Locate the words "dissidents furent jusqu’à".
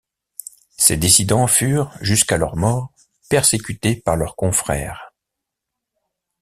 0.97-2.37